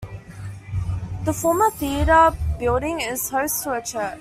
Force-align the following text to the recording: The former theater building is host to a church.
The 1.25 1.31
former 1.31 1.69
theater 1.69 2.35
building 2.57 3.01
is 3.01 3.29
host 3.29 3.61
to 3.65 3.73
a 3.73 3.83
church. 3.83 4.17